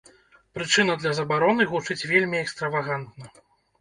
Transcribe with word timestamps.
Прычына 0.57 0.95
для 1.03 1.11
забароны 1.19 1.67
гучыць 1.73 2.07
вельмі 2.13 2.41
экстравагантна. 2.45 3.25